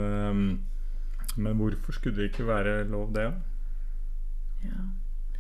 [1.37, 3.25] Men hvorfor skulle det ikke være lov, det?
[3.25, 3.52] da?
[4.65, 4.83] Ja.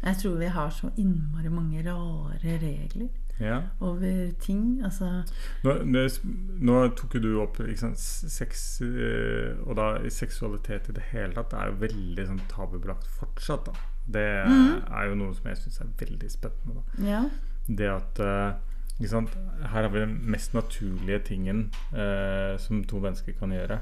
[0.03, 3.09] Jeg tror vi har så innmari mange rare regler
[3.41, 3.61] Ja.
[3.81, 4.83] over ting.
[4.85, 5.23] Altså
[5.65, 6.21] Nå, det,
[6.61, 11.51] nå tok jo du opp sant, sex, eh, og da seksualitet i det hele tatt.
[11.51, 13.65] Det er jo veldig sånn tabubelagt fortsatt.
[13.67, 13.73] da.
[14.09, 14.83] Det Mhm.
[14.91, 16.83] er jo noe som jeg syns er veldig spennende.
[16.99, 17.25] Ja.
[17.69, 19.31] Det at eh, sant?
[19.63, 23.79] Her har vi den mest naturlige tingen eh, som to mennesker kan gjøre.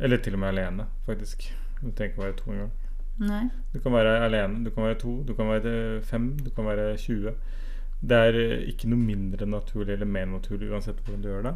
[0.00, 1.52] Eller til og med alene, faktisk.
[1.82, 2.70] Du trenger ikke være to engang.
[3.20, 3.46] Nei.
[3.72, 6.94] Du kan være alene, du kan være to, du kan være fem, du kan være
[6.96, 7.34] 20.
[8.00, 11.54] Det er eh, ikke noe mindre naturlig eller mer naturlig uansett hvordan du gjør det.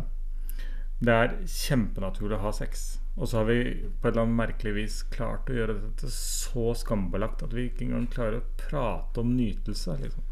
[1.04, 2.84] Det er kjempenaturlig å ha sex.
[3.16, 6.74] Og så har vi på et eller annet merkelig vis klart å gjøre dette så
[6.76, 9.96] skambelagt at vi ikke engang klarer å prate om nytelse.
[10.02, 10.26] Liksom.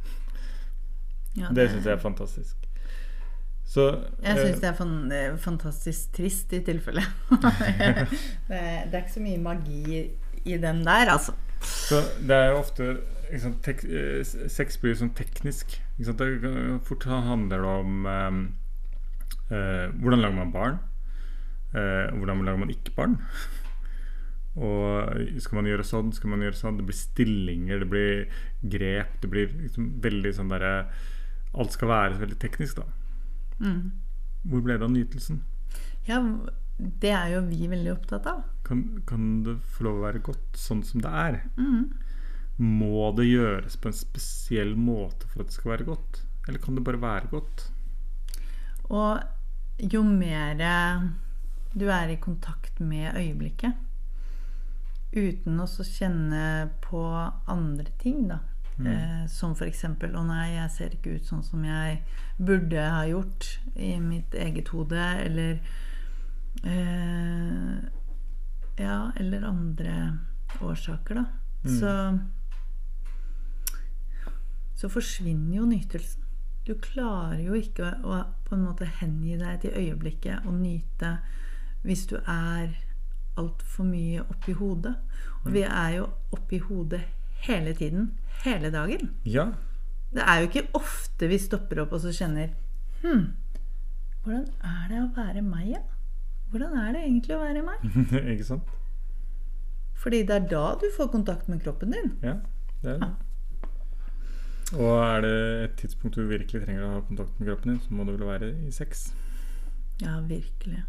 [1.38, 2.68] Ja, Det syns jeg er fantastisk.
[3.72, 3.86] Så
[4.20, 7.04] Jeg eh, syns det er fan, eh, fantastisk trist i tilfelle.
[8.50, 10.02] det, det er ikke så mye magi
[10.44, 11.34] i den der, altså.
[11.62, 12.86] Så det er jo ofte
[13.40, 15.78] sant, tek, eh, Sex blir sånn teknisk.
[16.86, 18.40] Fort handler det om um,
[19.52, 20.78] uh, hvordan lager man barn?
[21.72, 23.18] Uh, hvordan lager man ikke barn?
[24.66, 26.80] Og skal man gjøre sånn, skal man gjøre sånn?
[26.80, 28.42] Det blir stillinger, det blir
[28.74, 29.14] grep.
[29.22, 30.74] Det blir liksom veldig sånn derre
[31.52, 32.86] Alt skal være veldig teknisk, da.
[33.60, 33.90] Mm.
[34.48, 35.42] Hvor ble det av nytelsen?
[36.08, 36.16] Ja,
[36.78, 38.40] det er jo vi veldig opptatt av.
[38.66, 41.38] Kan, kan det få lov å være godt sånn som det er?
[41.58, 41.92] Mm.
[42.62, 46.22] Må det gjøres på en spesiell måte for at det skal være godt?
[46.46, 47.66] Eller kan det bare være godt?
[48.92, 50.60] Og jo mer
[51.72, 53.72] du er i kontakt med øyeblikket,
[55.12, 57.02] uten å kjenne på
[57.50, 58.42] andre ting, da.
[58.82, 62.02] Eh, som f.eks.: 'Å nei, jeg ser ikke ut sånn som jeg
[62.38, 65.60] burde ha gjort i mitt eget hode', eller
[66.64, 67.76] eh,
[68.78, 70.18] Ja, eller andre
[70.62, 71.24] årsaker, da.
[71.64, 71.74] Mm.
[71.78, 71.92] Så
[74.82, 76.24] så forsvinner jo nytelsen.
[76.66, 78.16] Du klarer jo ikke å, å
[78.48, 81.12] på en måte hengi deg til øyeblikket og nyte
[81.84, 82.72] hvis du er
[83.38, 84.96] altfor mye oppi hodet.
[85.44, 87.04] Og vi er jo oppi hodet
[87.46, 88.10] hele tiden.
[88.42, 89.12] Hele dagen.
[89.22, 89.52] Ja.
[90.10, 92.50] Det er jo ikke ofte vi stopper opp og så kjenner
[93.02, 93.22] Hm,
[94.22, 95.80] hvordan er det å være meg, ja?
[96.52, 97.84] Hvordan er det egentlig å være meg?
[98.34, 98.72] ikke sant?
[100.02, 102.10] Fordi det er da du får kontakt med kroppen din.
[102.26, 102.36] Ja,
[102.82, 103.12] det er det.
[104.72, 105.32] Og er det
[105.66, 108.28] et tidspunkt du virkelig trenger å ha kontakt med kroppen din, så må det vel
[108.30, 109.10] være i sex.
[110.00, 110.82] Ja, virkelig.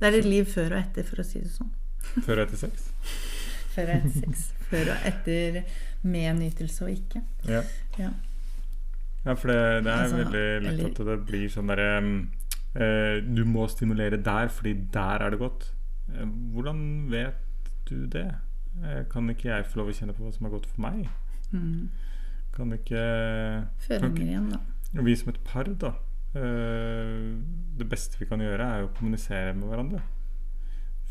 [0.00, 1.70] Det er et liv før og etter, for å si det sånn.
[2.26, 2.88] Før og etter sex.
[3.74, 4.46] Før og etter sex.
[4.70, 5.58] Før og etter
[6.02, 7.22] med nytelse og ikke.
[7.50, 7.60] Ja.
[8.00, 8.10] Ja.
[9.22, 12.08] Ja, for det, det er Altså, veldig lett eller- at det blir sånn derre eh,
[12.72, 15.66] Du må stimulere der, fordi der er det godt.
[16.08, 17.34] Eh, hvordan vet
[17.88, 18.30] du det?
[18.84, 21.04] Eh, kan ikke jeg få lov å kjenne på hva som er godt for meg?
[21.52, 21.90] Mm.
[22.52, 23.02] Kan ikke
[23.86, 25.02] Føringer igjen, da.
[25.04, 25.94] Vi som et par, da
[26.36, 27.30] eh,
[27.78, 30.02] Det beste vi kan gjøre, er å kommunisere med hverandre.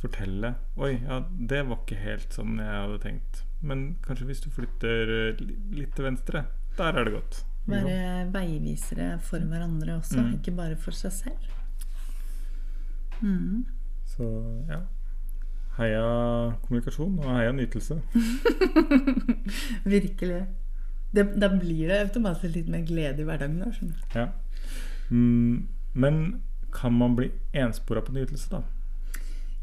[0.02, 3.44] Fortelle 'Oi, ja, det var ikke helt sånn jeg hadde tenkt'.
[3.62, 5.44] Men kanskje hvis du flytter eh,
[5.78, 6.46] litt til venstre,
[6.78, 7.44] der er det godt.
[7.68, 7.88] Ikke jo.
[7.88, 10.34] Være veivisere for hverandre også, Mm.
[10.40, 11.52] ikke bare for seg selv.
[13.22, 13.66] Mm.
[14.06, 14.24] Så
[14.70, 14.80] ja.
[15.78, 16.02] Heia
[16.66, 18.02] kommunikasjon, og heia nytelse.
[19.86, 20.46] Virkelig.
[21.16, 23.60] Det, da blir det automatisk litt mer glede i hverdagen.
[23.60, 23.72] Da.
[24.16, 24.28] Ja.
[25.12, 26.42] Mm, men
[26.74, 28.62] kan man bli enspora på nytelse, da?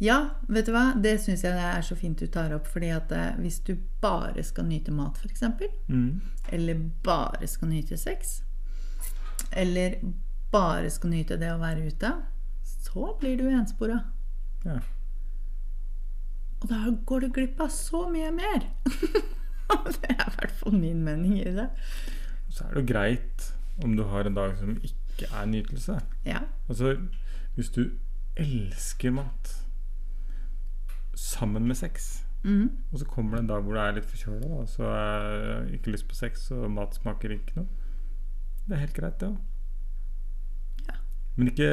[0.00, 0.92] Ja, vet du hva?
[1.02, 2.66] Det syns jeg er så fint du tar opp.
[2.70, 5.42] fordi at eh, hvis du bare skal nyte mat, f.eks.,
[5.88, 6.20] Mm.
[6.52, 8.42] eller bare skal nyte sex,
[9.52, 9.98] eller
[10.52, 12.12] bare skal nyte det å være ute,
[12.62, 13.98] så blir du enspora.
[14.64, 14.78] Ja.
[16.62, 18.64] Og da går du glipp av så mye mer.
[20.00, 21.68] det er i hvert fall min mening i det.
[22.50, 23.50] Så er det jo greit
[23.84, 25.98] om du har en dag som ikke er nytelse.
[26.26, 26.40] Ja.
[26.68, 26.94] Altså,
[27.54, 27.84] hvis du
[28.38, 29.56] elsker mat
[31.18, 32.68] sammen med sex, Mm.
[32.92, 35.90] og så kommer det en dag hvor du er litt forkjøla, og så er ikke
[35.90, 37.66] lyst på sex, og mat smaker ikke noe.
[38.68, 39.38] Det er helt greit, det òg.
[40.88, 40.94] Ja.
[41.36, 41.70] Men ikke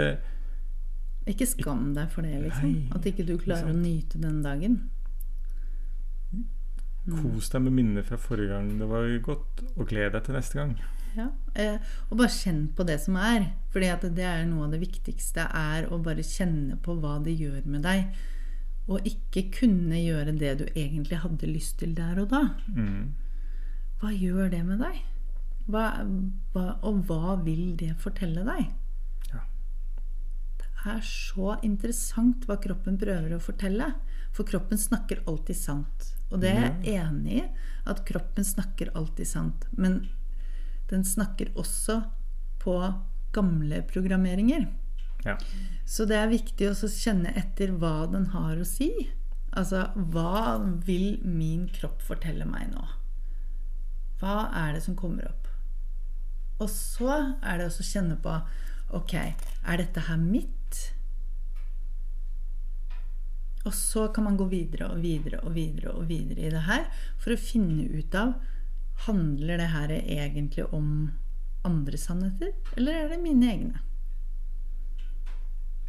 [1.27, 2.71] Ikke skam deg for det, liksom.
[2.71, 4.89] Nei, At ikke du klarer å nyte den dagen.
[7.05, 7.21] Mm.
[7.21, 10.58] kos deg med minner fra forrige gang det var godt, og gled deg til neste
[10.58, 10.71] gang.
[11.15, 11.27] Ja.
[11.55, 11.77] Eh,
[12.10, 13.51] og bare kjenn på det som er.
[13.71, 17.65] For det er noe av det viktigste, er å bare kjenne på hva det gjør
[17.69, 18.10] med deg.
[18.86, 22.41] Og ikke kunne gjøre det du egentlig hadde lyst til der og da.
[22.69, 23.15] Mm.
[24.02, 25.00] Hva gjør det med deg?
[25.65, 25.86] Hva,
[26.54, 28.67] hva, og hva vil det fortelle deg?
[29.32, 29.41] Ja.
[30.62, 33.95] Det er så interessant hva kroppen prøver å fortelle.
[34.36, 36.12] For kroppen snakker alltid sant.
[36.30, 37.43] Og det er jeg enig i,
[37.89, 39.65] at kroppen snakker alltid sant.
[39.78, 40.04] Men
[40.91, 42.02] den snakker også
[42.62, 42.78] på
[43.34, 44.67] gamle programmeringer.
[45.25, 45.38] Ja.
[45.85, 48.91] Så det er viktig å kjenne etter hva den har å si.
[49.55, 52.85] Altså, hva vil min kropp fortelle meg nå?
[54.19, 55.49] Hva er det som kommer opp?
[56.63, 57.09] Og så
[57.43, 58.38] er det å kjenne på
[58.95, 60.77] Ok, er dette her mitt?
[63.65, 66.85] Og så kan man gå videre og videre og videre og videre i det her
[67.17, 68.35] for å finne ut av
[69.05, 71.09] Handler det her egentlig om
[71.67, 73.81] andre sannheter, eller er det mine egne?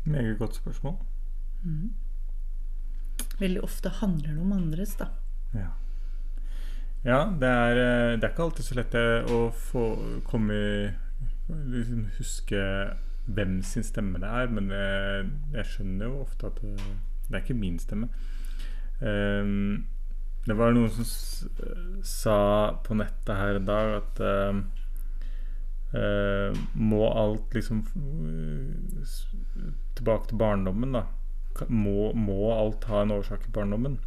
[0.06, 0.96] Meget godt spørsmål.
[3.40, 5.10] Veldig ofte handler det om andres, da.
[5.54, 5.72] Ja.
[7.04, 9.82] Ja, det er, eh, det er ikke alltid så lett eh, å få
[10.26, 10.56] komme
[11.46, 12.62] liksom Huske
[13.26, 16.74] hvem sin stemme det er, men jeg, jeg skjønner jo ofte at det,
[17.26, 18.08] det er ikke min stemme.
[19.00, 19.86] Um,
[20.46, 21.06] det var noen som
[22.06, 22.38] sa
[22.86, 24.60] på nettet her en dag at ehm,
[25.94, 29.06] eh, Må alt liksom eh,
[29.96, 31.04] Tilbake til barndommen, da.
[31.68, 33.98] Må, må alt ha en årsak i barndommen?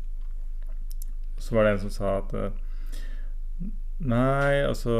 [1.40, 2.52] Så var det en som sa at eh,
[4.00, 4.94] Nei, altså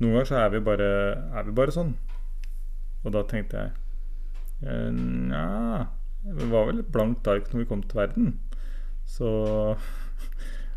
[0.00, 0.86] Noen ganger så er vi bare,
[1.36, 1.92] er vi bare sånn.
[3.04, 3.72] Og da tenkte jeg
[4.64, 5.86] eh, Nja
[6.24, 8.32] Vi var vel et blankt ark når vi kom til verden.
[9.10, 9.28] Så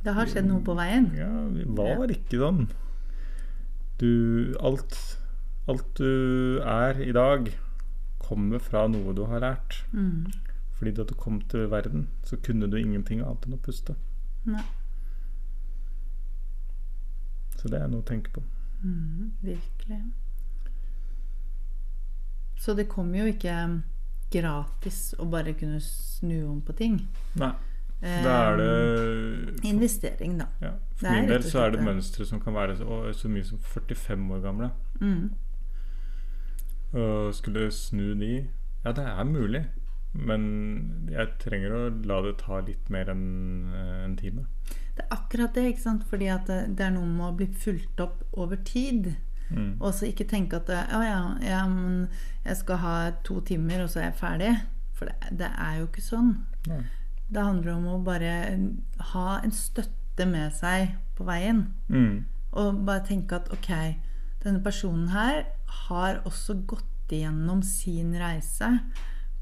[0.03, 1.11] Det har skjedd noe på veien.
[1.15, 2.65] ja, vi var ikke sånn.
[4.01, 4.97] Du Alt
[5.67, 7.47] Alt du er i dag,
[8.23, 9.83] kommer fra noe du har lært.
[9.91, 10.31] Mm.
[10.77, 13.95] Fordi da du kom til verden, så kunne du ingenting annet enn å puste.
[14.43, 14.63] Nei.
[17.55, 18.43] Så det er noe å tenke på.
[18.83, 20.01] Mm, virkelig.
[22.59, 23.55] Så det kommer jo ikke
[24.33, 26.99] gratis å bare kunne snu om på ting.
[27.39, 27.53] Nei.
[28.03, 30.49] Da er det for, Investering, da.
[30.59, 30.73] ja.
[30.99, 31.83] For min del så er det.
[31.85, 34.69] mønstre som kan være så, så mye som 45 år gamle.
[34.99, 35.29] Mm.
[36.93, 38.33] Og skulle snu de
[38.83, 39.65] Ja, det er mulig.
[40.13, 40.43] Men
[41.09, 44.45] jeg trenger å la det ta litt mer enn eh, en time.
[44.93, 46.03] Det er akkurat det, ikke sant?
[46.09, 49.15] Fordi at det, er noe med å bli fulgt opp over tid.
[49.49, 49.79] Mm.
[49.79, 52.07] Og så ikke tenke at Å ja, ja, men
[52.45, 54.53] jeg skal ha to timer, og så er jeg ferdig.
[54.93, 56.31] For det, det er jo ikke sånn.
[56.69, 56.83] Nei.
[57.33, 58.33] Det handler om å bare
[59.13, 61.65] ha en støtte med seg på veien.
[61.89, 62.25] Mm.
[62.61, 63.71] Og bare tenke at ok,
[64.43, 65.45] denne personen her
[65.87, 68.69] har også gått igjennom sin reise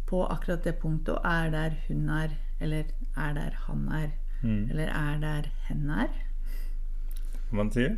[0.10, 4.10] på akkurat det punktet, og er der hun er, eller er der han er,
[4.42, 4.72] Mm.
[4.72, 6.08] eller er der hen er.
[7.52, 7.92] Hva man sier.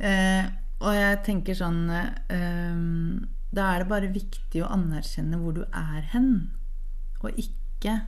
[0.00, 0.46] Eh,
[0.80, 6.00] og jeg tenker sånn eh, Da er det bare viktig å anerkjenne hvor du er
[6.14, 6.50] hen,
[7.22, 8.00] og ikke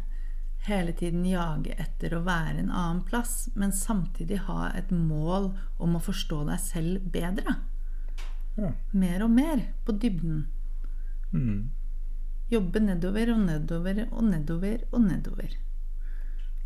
[0.68, 5.50] hele tiden jage etter å være en annen plass, men samtidig ha et mål
[5.82, 7.56] om å forstå deg selv bedre.
[8.56, 8.72] Ja.
[8.92, 10.44] Mer og mer på dybden.
[11.32, 11.70] Mm.
[12.52, 15.56] Jobbe nedover og nedover og nedover og nedover.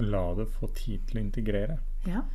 [0.03, 1.79] La det få tid til å integrere.
[2.05, 2.27] Ja.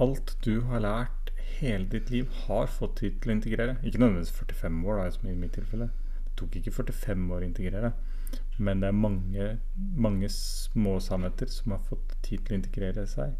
[0.00, 3.76] Alt du har lært hele ditt liv, har fått tid til å integrere.
[3.82, 5.90] Ikke nødvendigvis 45 år, da, som i mitt tilfelle.
[6.28, 7.92] Det tok ikke 45 år å integrere.
[8.58, 9.48] Men det er mange,
[9.96, 13.34] mange små sannheter som har fått tid til å integrere seg.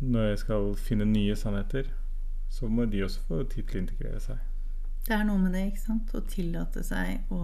[0.00, 1.90] Når jeg skal finne nye sannheter,
[2.50, 4.42] så må de også få tid til å integrere seg.
[5.04, 6.12] Det er noe med det, ikke sant?
[6.16, 7.40] Å tillate seg å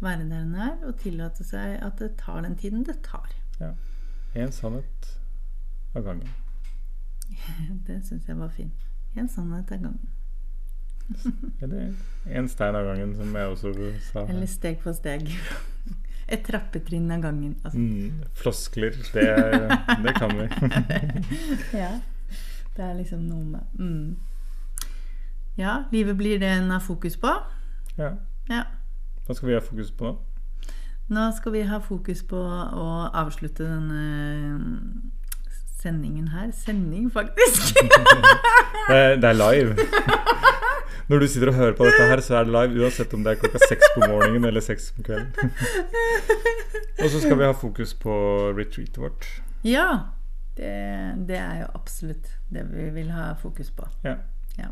[0.00, 3.28] være der den er, og tillate seg at det tar den tiden det tar.
[3.60, 3.74] Ja.
[4.34, 5.10] Én sannhet
[5.94, 6.30] av gangen.
[7.86, 8.86] Det syns jeg var fint.
[9.18, 10.08] En sannhet av gangen.
[11.62, 11.92] Eller
[12.28, 13.72] én stein av gangen, som jeg også
[14.12, 14.24] sa.
[14.28, 15.28] Eller steg for steg.
[16.30, 17.56] Et trappetrinn av gangen.
[17.64, 17.78] Altså.
[17.78, 19.28] Mm, floskler, det,
[20.04, 20.48] det kan vi.
[21.82, 21.96] Ja.
[22.76, 24.16] Det er liksom noe med mm.
[25.58, 27.32] Ja, livet blir det en har fokus på.
[27.98, 28.14] Ja.
[28.48, 28.62] Ja.
[29.26, 30.14] Hva skal vi ha fokus på nå?
[31.10, 35.10] Nå skal vi ha fokus på å avslutte denne
[35.82, 36.52] sendingen her.
[36.54, 37.74] Sending, faktisk.
[38.90, 39.74] Det er, det er live.
[41.08, 43.32] Når du sitter og hører på dette her, så er det live uansett om det
[43.32, 45.52] er klokka seks på morgenen eller seks på kvelden.
[47.00, 48.14] Og så skal vi ha fokus på
[48.58, 49.28] retreatet vårt.
[49.64, 49.90] ja.
[50.60, 50.70] Det,
[51.28, 53.86] det er jo absolutt det vi vil ha fokus på.
[54.04, 54.16] Ja.
[54.58, 54.66] Ja.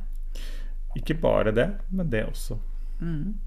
[0.99, 2.59] Ikke bare det, men det også.
[3.01, 3.39] Mm.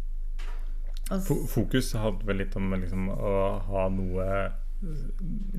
[1.12, 3.34] Og Fokus handler vel litt om liksom, å
[3.68, 4.28] ha noe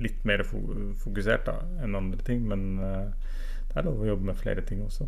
[0.01, 2.43] litt mer fokusert da, enn andre ting.
[2.49, 3.13] Men eh,
[3.69, 5.07] det er lov å jobbe med flere ting også.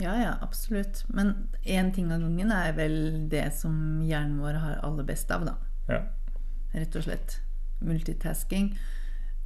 [0.00, 1.04] Ja, ja, absolutt.
[1.08, 5.44] Men én ting av gangen er vel det som hjernen vår har aller best av,
[5.46, 5.56] da.
[5.88, 6.00] Ja.
[6.72, 7.36] Rett og slett.
[7.82, 8.72] Multitasking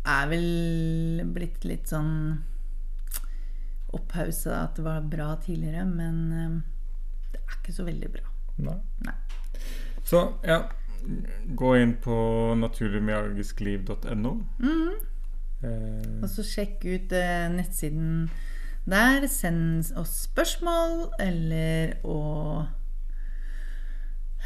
[0.06, 2.44] er vel blitt litt sånn
[3.96, 6.56] opphausa at det var bra tidligere, men eh,
[7.32, 8.32] det er ikke så veldig bra.
[8.66, 8.76] Nei.
[9.06, 9.14] Nei.
[10.06, 10.60] Så ja,
[11.58, 12.16] gå inn på
[12.60, 14.34] naturligmagiskliv.no.
[14.62, 14.96] Mhm.
[15.64, 18.28] Eh, Og så sjekk ut eh, nettsiden
[18.90, 19.26] der.
[19.30, 22.18] Send oss spørsmål eller å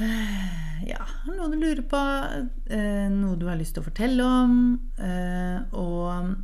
[0.00, 2.00] eh, Ja, noe du lurer på,
[2.72, 4.54] eh, noe du har lyst til å fortelle om.
[4.98, 6.36] Eh, og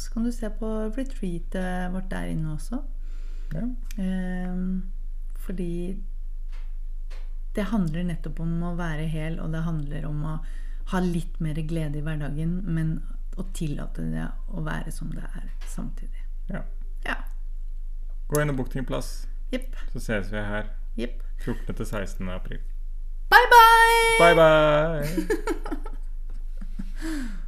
[0.00, 2.80] så kan du se på retreatet vårt der inne også.
[3.52, 3.66] ja.
[5.40, 5.98] Fordi
[7.56, 10.34] det handler nettopp om å være hel, og det handler om å
[10.92, 13.00] ha litt mer glede i hverdagen, men
[13.40, 16.26] å tillate det å være som det er samtidig.
[16.52, 16.62] ja.
[17.06, 17.16] Ja.
[18.28, 19.72] Gå inn og bok din plass, yep.
[19.92, 20.68] så ses vi her
[20.98, 21.22] Yep.
[21.44, 21.74] 14.
[21.74, 22.28] til 16.
[22.28, 22.60] april.
[23.30, 24.18] Bye, bye!
[24.20, 25.06] Bye, bye!